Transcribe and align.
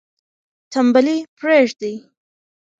تنبلي 0.71 1.15
پریږدئ. 1.37 1.95